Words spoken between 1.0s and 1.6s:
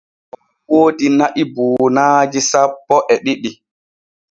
na’i